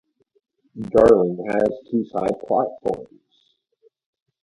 [0.79, 3.53] Darling has two side platforms.